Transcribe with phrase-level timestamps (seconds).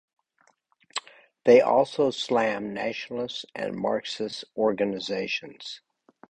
[1.45, 5.81] They also slammed nationalist and Marxist organizations.